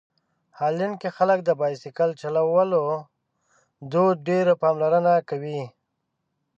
[0.59, 2.83] هالنډ کې خلک د بایسکل چلولو
[3.91, 5.61] دود ډېره پاملرنه کوي.